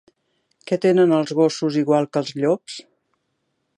[0.69, 2.79] Què tenen els gossos igual que els llops?